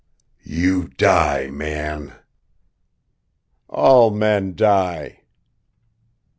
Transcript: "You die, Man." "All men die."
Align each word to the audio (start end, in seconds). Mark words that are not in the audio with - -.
"You 0.47 0.87
die, 0.87 1.51
Man." 1.51 2.13
"All 3.67 4.09
men 4.09 4.55
die." 4.55 5.19